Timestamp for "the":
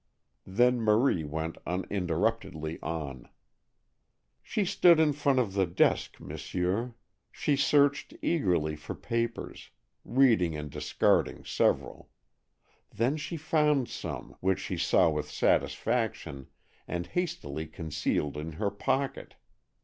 5.53-5.67